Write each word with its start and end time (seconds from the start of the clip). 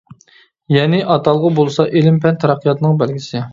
يەنى، 0.75 1.01
ئاتالغۇ 1.15 1.53
بولسا 1.61 1.87
ئىلىم-پەن 2.01 2.43
تەرەققىياتىنىڭ 2.47 3.01
بەلگىسى. 3.05 3.47